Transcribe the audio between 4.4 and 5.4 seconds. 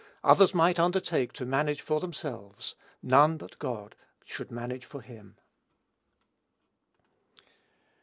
manage for him.